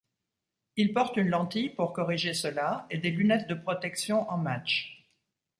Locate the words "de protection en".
3.47-4.37